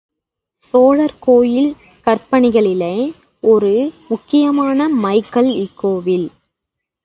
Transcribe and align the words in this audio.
சோழர் 0.63 1.15
கோயில் 1.19 1.69
கற்பணிகளிலே 2.07 2.93
ஒரு 3.43 3.73
முக்கியமான 4.07 4.89
மைல் 5.03 5.31
கல் 5.31 5.51
இக்கோயில். 5.57 6.27